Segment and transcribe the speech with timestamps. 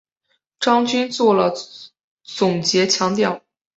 [0.59, 1.53] 张军作了
[2.23, 3.43] 总结强调